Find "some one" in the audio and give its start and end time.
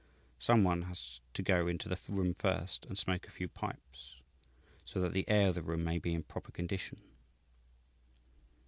0.39-0.81